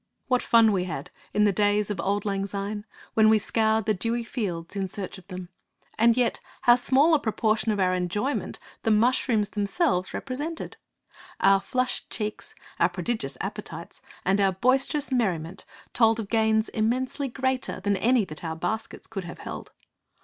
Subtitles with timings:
[0.29, 3.93] What fun we had, in the days of auld lang syne, when we scoured the
[3.93, 5.49] dewy fields in search of them!
[5.95, 10.75] And yet how small a proportion of our enjoyment the mushrooms themselves represented!
[11.39, 17.79] Our flushed cheeks, our prodigious appetites, and our boisterous merriment told of gains immensely greater
[17.79, 19.69] than any that our baskets could have held.